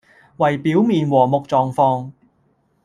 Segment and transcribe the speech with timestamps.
[0.37, 2.11] 為表面和睦狀況